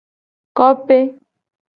[0.57, 0.99] Kope.